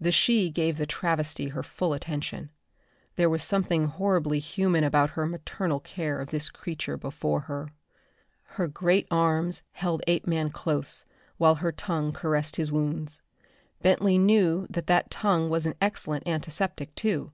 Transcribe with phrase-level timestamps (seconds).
[0.00, 2.50] The she gave the travesty her full attention.
[3.16, 7.70] There was something horribly human about her maternal care of this creature before her.
[8.54, 11.04] Her great arms held Apeman close
[11.38, 13.20] while her tongue caressed his wounds.
[13.82, 17.32] Bentley knew that that tongue was an excellent antiseptic, too.